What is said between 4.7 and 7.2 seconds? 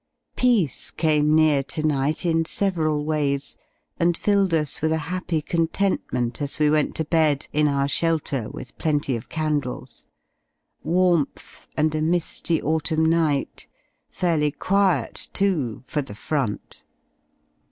with a happy content ment as we went to